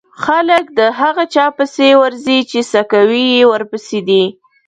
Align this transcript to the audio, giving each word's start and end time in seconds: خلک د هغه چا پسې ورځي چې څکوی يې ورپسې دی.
خلک 0.23 0.65
د 0.79 0.79
هغه 0.99 1.23
چا 1.33 1.45
پسې 1.57 1.89
ورځي 2.01 2.39
چې 2.49 2.59
څکوی 2.71 3.25
يې 3.35 3.43
ورپسې 3.51 3.99
دی. 4.07 4.23